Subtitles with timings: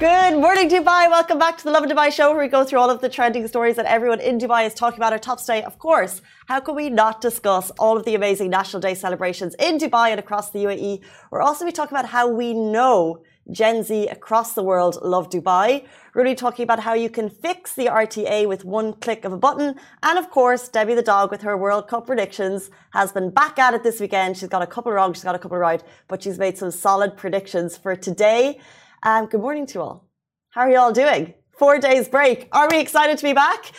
[0.00, 1.10] Good morning, Dubai.
[1.10, 3.48] Welcome back to the Lovin Dubai show, where we go through all of the trending
[3.48, 5.12] stories that everyone in Dubai is talking about.
[5.12, 8.80] Our top today, of course, how can we not discuss all of the amazing National
[8.80, 11.02] Day celebrations in Dubai and across the UAE?
[11.32, 15.30] We're also going be talking about how we know Gen Z across the world love
[15.30, 15.84] Dubai.
[16.14, 19.32] We're to be talking about how you can fix the RTA with one click of
[19.32, 19.74] a button.
[20.04, 23.74] And of course, Debbie the dog with her World Cup predictions has been back at
[23.74, 24.36] it this weekend.
[24.36, 27.16] She's got a couple wrong, she's got a couple right, but she's made some solid
[27.16, 28.60] predictions for today.
[29.02, 30.08] Um, good morning to all.
[30.50, 31.34] How are you all doing?
[31.56, 32.48] Four days break.
[32.52, 33.70] Are we excited to be back?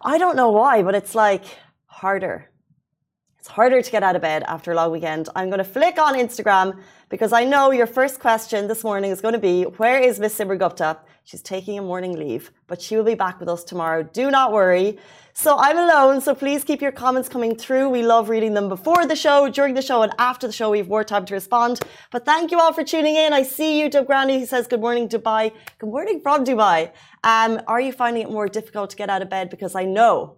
[0.00, 1.44] I don't know why, but it's like
[1.86, 2.48] harder.
[3.42, 5.28] It's harder to get out of bed after a long weekend.
[5.34, 6.78] I'm going to flick on Instagram
[7.08, 10.38] because I know your first question this morning is going to be Where is Miss
[10.38, 10.98] Simran Gupta?
[11.24, 14.04] She's taking a morning leave, but she will be back with us tomorrow.
[14.04, 14.96] Do not worry.
[15.32, 17.88] So I'm alone, so please keep your comments coming through.
[17.88, 20.70] We love reading them before the show, during the show, and after the show.
[20.70, 21.80] We have more time to respond.
[22.12, 23.32] But thank you all for tuning in.
[23.32, 25.50] I see you, Dub Granny, He says, Good morning, Dubai.
[25.80, 26.92] Good morning from Dubai.
[27.24, 29.50] Um, are you finding it more difficult to get out of bed?
[29.50, 30.36] Because I know,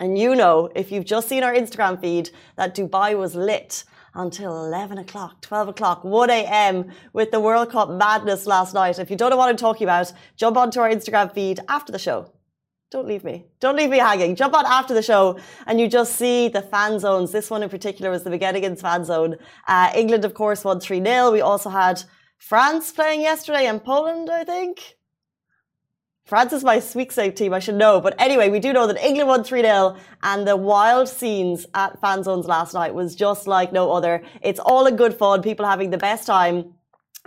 [0.00, 3.84] and you know, if you've just seen our Instagram feed, that Dubai was lit
[4.14, 6.90] until 11 o'clock, 12 o'clock, 1 a.m.
[7.12, 8.98] with the World Cup madness last night.
[8.98, 11.98] If you don't know what I'm talking about, jump onto our Instagram feed after the
[12.00, 12.32] show
[12.90, 13.46] don't leave me.
[13.60, 14.34] Don't leave me hanging.
[14.34, 17.30] Jump on after the show and you just see the fan zones.
[17.30, 19.36] This one in particular was the McGettigan's fan zone.
[19.68, 21.30] Uh, England, of course, won 3 0.
[21.30, 22.02] We also had
[22.38, 24.96] France playing yesterday and Poland, I think.
[26.30, 28.00] France is my sweepstake team, I should know.
[28.00, 32.00] But anyway, we do know that England won 3 0, and the wild scenes at
[32.00, 34.22] fan zones last night was just like no other.
[34.40, 36.74] It's all in good fun, people having the best time.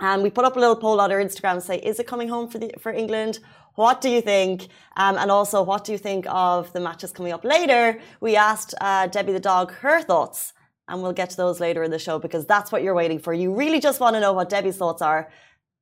[0.00, 2.48] And we put up a little poll on our Instagram say, is it coming home
[2.48, 3.38] for the for England
[3.74, 4.68] what do you think?
[4.96, 8.00] Um, and also, what do you think of the matches coming up later?
[8.20, 10.52] We asked uh, Debbie the dog her thoughts,
[10.86, 13.34] and we'll get to those later in the show because that's what you're waiting for.
[13.34, 15.28] You really just want to know what Debbie's thoughts are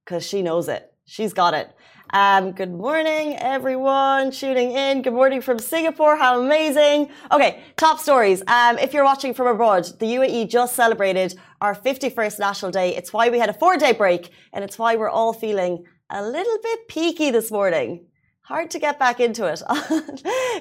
[0.05, 0.92] because she knows it.
[1.05, 1.71] She's got it.
[2.11, 5.03] Um, good morning, everyone tuning in.
[5.03, 6.17] Good morning from Singapore.
[6.17, 7.11] How amazing.
[7.33, 8.43] Okay, top stories.
[8.47, 12.95] Um, if you're watching from abroad, the UAE just celebrated our 51st National Day.
[12.95, 16.23] It's why we had a four day break, and it's why we're all feeling a
[16.23, 18.07] little bit peaky this morning.
[18.45, 19.63] Hard to get back into it.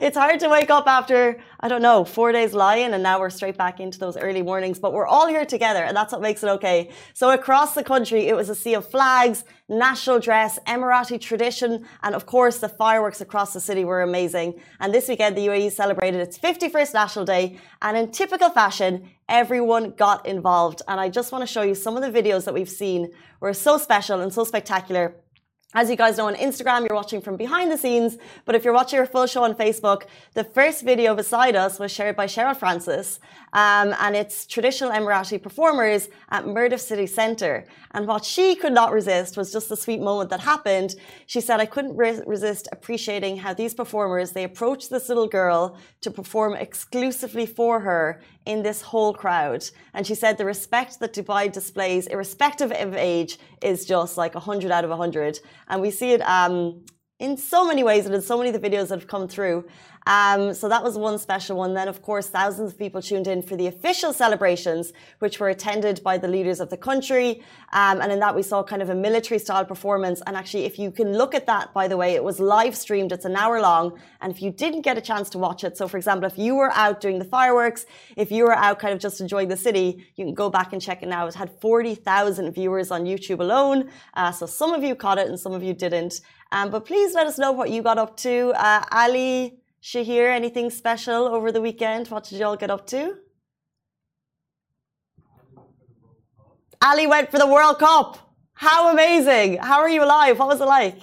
[0.04, 3.32] it's hard to wake up after, I don't know, four days lying and now we're
[3.32, 4.78] straight back into those early mornings.
[4.78, 6.92] But we're all here together and that's what makes it okay.
[7.16, 12.14] So across the country, it was a sea of flags, national dress, Emirati tradition, and
[12.14, 14.62] of course the fireworks across the city were amazing.
[14.80, 17.58] And this weekend, the UAE celebrated its 51st National Day.
[17.82, 20.84] And in typical fashion, everyone got involved.
[20.88, 23.56] And I just want to show you some of the videos that we've seen were
[23.56, 25.16] so special and so spectacular
[25.74, 28.74] as you guys know on Instagram, you're watching from behind the scenes, but if you're
[28.74, 32.56] watching our full show on Facebook, the first video beside us was shared by Cheryl
[32.56, 33.20] Francis,
[33.54, 37.66] um, and it's traditional Emirati performers at Mirdif City Centre.
[37.92, 40.96] And what she could not resist was just the sweet moment that happened.
[41.26, 45.78] She said, I couldn't re resist appreciating how these performers, they approached this little girl
[46.02, 49.66] to perform exclusively for her in this whole crowd.
[49.94, 54.72] And she said the respect that Dubai displays, irrespective of age, is just like 100
[54.72, 55.40] out of 100.
[55.68, 56.84] And we see it um,
[57.20, 59.66] in so many ways and in so many of the videos that have come through.
[60.08, 61.74] Um, so that was one special one.
[61.74, 66.04] Then, of course, thousands of people tuned in for the official celebrations, which were attended
[66.04, 67.44] by the leaders of the country.
[67.74, 70.22] Um, and in that, we saw kind of a military style performance.
[70.26, 73.12] And actually, if you can look at that, by the way, it was live streamed.
[73.12, 74.00] It's an hour long.
[74.22, 76.56] And if you didn't get a chance to watch it, so for example, if you
[76.56, 77.86] were out doing the fireworks,
[78.18, 80.82] if you were out kind of just enjoying the city, you can go back and
[80.82, 81.28] check it now.
[81.28, 83.90] It had 40,000 viewers on YouTube alone.
[84.16, 86.22] Uh, so some of you caught it and some of you didn't.
[86.52, 88.52] Um, but please let us know what you got up to.
[88.56, 92.08] Uh, Ali, Shahir, anything special over the weekend?
[92.10, 93.18] What did you all get up to?
[96.84, 98.18] Ali went for the World Cup.
[98.54, 99.58] How amazing!
[99.58, 100.38] How are you alive?
[100.38, 101.00] What was it like?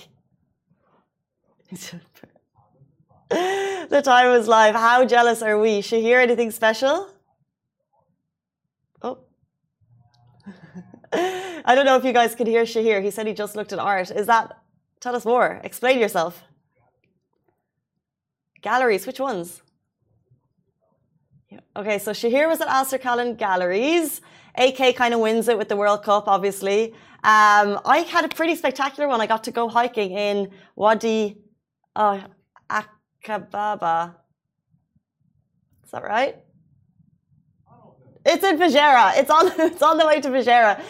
[3.31, 4.75] the time was live.
[4.75, 5.81] How jealous are we?
[5.81, 7.09] Shahir, anything special?
[9.03, 9.19] Oh.
[11.13, 13.03] I don't know if you guys could hear Shahir.
[13.03, 14.11] He said he just looked at art.
[14.11, 14.57] Is that,
[15.01, 15.61] tell us more.
[15.65, 16.43] Explain yourself.
[18.63, 19.63] Galleries, which ones?
[21.51, 21.61] Yeah.
[21.77, 24.21] Okay, so Shahir was at Alserkal Galleries.
[24.57, 26.93] AK kind of wins it with the World Cup, obviously.
[27.23, 29.21] Um, I had a pretty spectacular one.
[29.21, 31.39] I got to go hiking in Wadi
[31.97, 32.21] uh,
[32.71, 34.15] Akababa.
[35.85, 36.37] Is that right?
[38.25, 39.19] It's in Fujairah.
[39.19, 39.51] It's on.
[39.59, 40.83] It's on the way to Fujairah.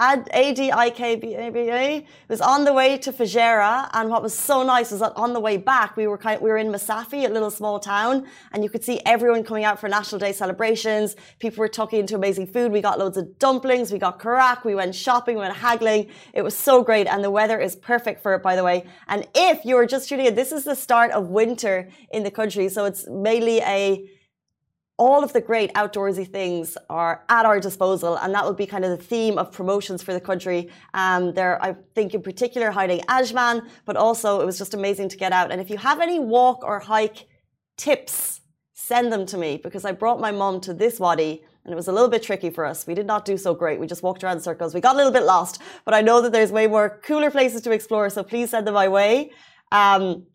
[0.00, 3.90] A-D-I-K-B-A-B-A, was on the way to Fujairah.
[3.92, 6.42] And what was so nice was that on the way back, we were kind of,
[6.42, 9.78] we were in Masafi, a little small town, and you could see everyone coming out
[9.78, 11.16] for National Day celebrations.
[11.38, 12.72] People were tucking into amazing food.
[12.72, 16.08] We got loads of dumplings, we got karak, we went shopping, we went haggling.
[16.32, 18.86] It was so great, and the weather is perfect for it, by the way.
[19.08, 22.30] And if you are just tuning in, this is the start of winter in the
[22.30, 24.08] country, so it's mainly a
[25.00, 28.84] all of the great outdoorsy things are at our disposal, and that will be kind
[28.84, 30.68] of the theme of promotions for the country.
[30.92, 35.16] Um, there, I think, in particular, hiding Ajman, but also it was just amazing to
[35.16, 35.50] get out.
[35.50, 37.26] And if you have any walk or hike
[37.78, 38.42] tips,
[38.74, 41.42] send them to me because I brought my mom to this wadi.
[41.64, 42.86] And it was a little bit tricky for us.
[42.86, 43.80] We did not do so great.
[43.80, 44.74] We just walked around circles.
[44.74, 47.62] We got a little bit lost, but I know that there's way more cooler places
[47.62, 48.10] to explore.
[48.10, 49.30] So please send them my way.
[49.72, 50.26] Um,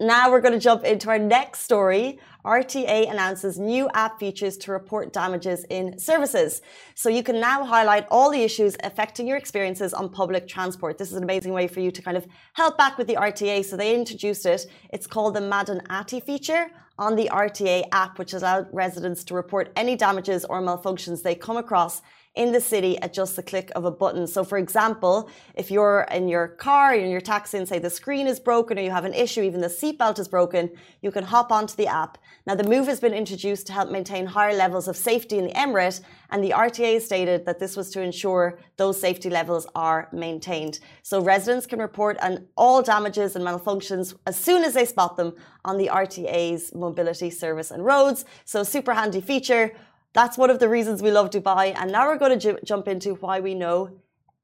[0.00, 4.72] now we're going to jump into our next story RTA announces new app features to
[4.72, 6.62] report damages in services.
[6.94, 10.96] So you can now highlight all the issues affecting your experiences on public transport.
[10.96, 13.64] This is an amazing way for you to kind of help back with the RTA.
[13.64, 14.66] So they introduced it.
[14.90, 19.70] It's called the Madden Ati feature on the RTA app, which allows residents to report
[19.76, 22.00] any damages or malfunctions they come across
[22.36, 24.24] in the city at just the click of a button.
[24.24, 28.28] So, for example, if you're in your car, in your taxi, and say the screen
[28.28, 30.70] is broken or you have an issue, even the seatbelt is broken,
[31.02, 32.18] you can hop onto the app.
[32.46, 35.52] Now, the move has been introduced to help maintain higher levels of safety in the
[35.54, 40.78] Emirate, and the RTA stated that this was to ensure those safety levels are maintained.
[41.02, 45.34] So, residents can report on all damages and malfunctions as soon as they spot them
[45.64, 48.24] on the RTA's mobility service and roads.
[48.44, 49.74] So, super handy feature.
[50.12, 51.74] That's one of the reasons we love Dubai.
[51.76, 53.90] And now we're going to jump into why we know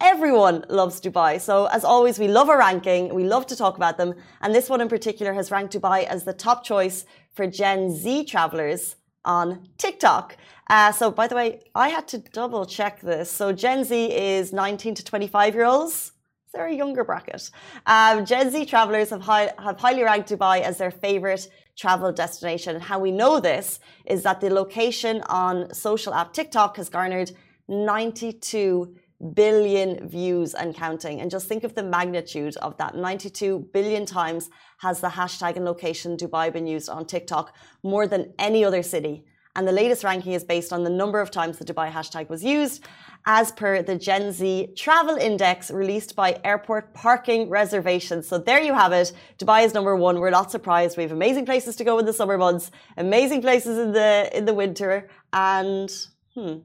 [0.00, 1.40] everyone loves Dubai.
[1.40, 3.12] So, as always, we love a ranking.
[3.12, 4.14] We love to talk about them.
[4.42, 7.04] And this one in particular has ranked Dubai as the top choice
[7.34, 10.36] for Gen Z travelers on TikTok.
[10.70, 13.28] Uh, so, by the way, I had to double check this.
[13.28, 16.12] So, Gen Z is 19 to 25 year olds.
[16.52, 17.50] They're a younger bracket.
[17.86, 22.75] Um, Gen Z travelers have, high, have highly ranked Dubai as their favorite travel destination.
[22.75, 27.32] And how we know this is that the location on social app TikTok has garnered
[27.69, 28.94] 92
[29.34, 31.20] billion views and counting.
[31.20, 35.64] And just think of the magnitude of that 92 billion times has the hashtag and
[35.64, 39.25] location Dubai been used on TikTok more than any other city.
[39.56, 42.44] And the latest ranking is based on the number of times the Dubai hashtag was
[42.44, 42.85] used,
[43.25, 48.29] as per the Gen Z Travel Index released by Airport Parking Reservations.
[48.29, 49.12] So there you have it.
[49.38, 50.20] Dubai is number one.
[50.20, 50.99] We're not surprised.
[50.99, 54.44] We have amazing places to go in the summer months, amazing places in the in
[54.44, 55.91] the winter, and
[56.35, 56.56] hmm,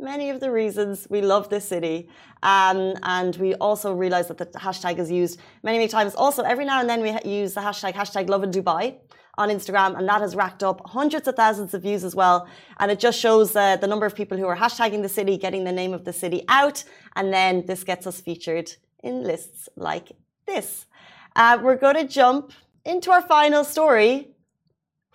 [0.00, 2.08] many of the reasons we love this city.
[2.42, 6.16] Um, and we also realize that the hashtag is used many, many times.
[6.16, 7.10] Also, every now and then we
[7.42, 8.96] use the hashtag hashtag Lovin Dubai
[9.38, 12.46] on Instagram, and that has racked up hundreds of thousands of views as well.
[12.78, 15.64] And it just shows uh, the number of people who are hashtagging the city, getting
[15.64, 16.84] the name of the city out,
[17.16, 20.12] and then this gets us featured in lists like
[20.46, 20.86] this.
[21.34, 22.52] Uh, we're going to jump
[22.84, 24.28] into our final story,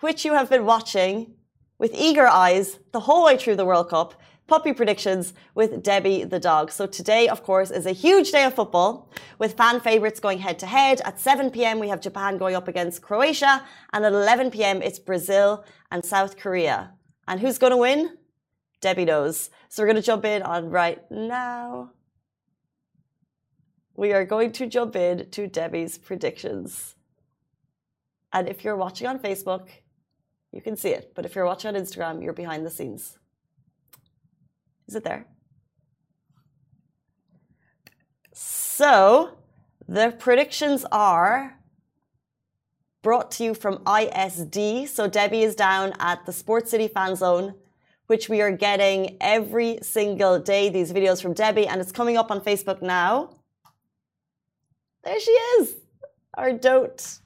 [0.00, 1.34] which you have been watching
[1.78, 4.14] with eager eyes the whole way through the World Cup
[4.48, 6.72] puppy predictions with Debbie the dog.
[6.72, 9.08] So today, of course, is a huge day of football
[9.38, 11.00] with fan favourites going head to head.
[11.04, 13.62] At 7 p.m., we have Japan going up against Croatia,
[13.92, 16.94] and at 11 p.m., it's Brazil and South Korea.
[17.28, 18.16] And who's going to win?
[18.80, 19.50] Debbie knows.
[19.68, 21.92] So we're going to jump in on right now.
[23.94, 26.94] We are going to jump in to Debbie's predictions.
[28.32, 29.68] And if you're watching on Facebook,
[30.52, 31.12] you can see it.
[31.14, 33.17] But if you're watching on Instagram, you're behind the scenes.
[34.88, 35.26] Is it there?
[38.32, 39.36] So
[39.86, 41.58] the predictions are
[43.02, 44.88] brought to you from ISD.
[44.88, 47.54] So Debbie is down at the Sports City fan zone,
[48.06, 52.30] which we are getting every single day, these videos from Debbie, and it's coming up
[52.30, 53.36] on Facebook now.
[55.04, 55.76] There she is,
[56.34, 57.18] our dote.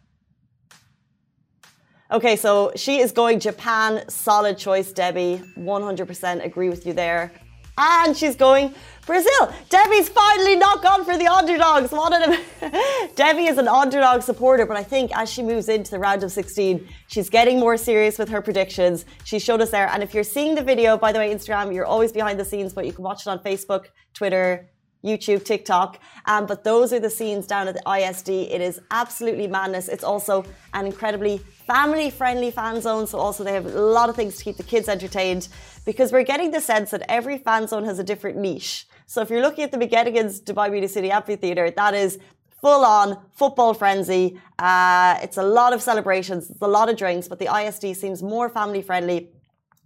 [2.10, 5.40] Okay, so she is going Japan, solid choice, Debbie.
[5.56, 7.32] 100% agree with you there.
[7.78, 8.74] And she's going
[9.06, 9.52] Brazil.
[9.68, 11.90] Debbie's finally not gone for the underdogs.
[11.90, 12.38] What an
[13.16, 16.30] Debbie is an underdog supporter, but I think as she moves into the round of
[16.30, 19.04] 16, she's getting more serious with her predictions.
[19.24, 19.88] She showed us there.
[19.88, 22.72] And if you're seeing the video, by the way, Instagram, you're always behind the scenes,
[22.72, 24.68] but you can watch it on Facebook, Twitter,
[25.04, 25.98] YouTube, TikTok.
[26.26, 28.30] Um, but those are the scenes down at the ISD.
[28.30, 29.88] It is absolutely madness.
[29.88, 30.44] It's also
[30.74, 33.06] an incredibly family friendly fan zone.
[33.06, 35.48] So, also, they have a lot of things to keep the kids entertained
[35.84, 38.86] because we're getting the sense that every fan zone has a different niche.
[39.06, 42.18] So, if you're looking at the McGettigan's Dubai Media City Amphitheatre, that is
[42.60, 44.40] full on football frenzy.
[44.58, 48.22] Uh, it's a lot of celebrations, it's a lot of drinks, but the ISD seems
[48.22, 49.28] more family friendly.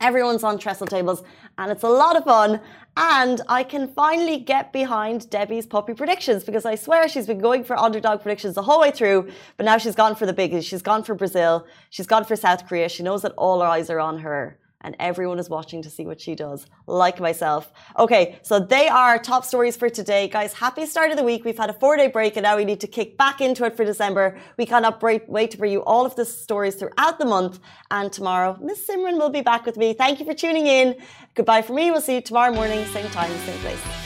[0.00, 1.22] Everyone's on trestle tables
[1.58, 2.60] and it's a lot of fun.
[2.96, 7.64] And I can finally get behind Debbie's puppy predictions because I swear she's been going
[7.64, 10.68] for underdog predictions the whole way through, but now she's gone for the biggest.
[10.68, 11.66] She's gone for Brazil.
[11.90, 12.88] She's gone for South Korea.
[12.88, 16.20] She knows that all eyes are on her and everyone is watching to see what
[16.20, 17.72] she does, like myself.
[17.98, 20.28] Okay, so they are top stories for today.
[20.28, 21.44] Guys, happy start of the week.
[21.44, 23.76] We've had a four day break and now we need to kick back into it
[23.76, 24.38] for December.
[24.56, 27.58] We cannot wait to bring you all of the stories throughout the month.
[27.90, 29.92] And tomorrow, Miss Simran will be back with me.
[29.92, 30.94] Thank you for tuning in.
[31.34, 31.90] Goodbye from me.
[31.90, 34.05] We'll see you tomorrow morning, same time, same place.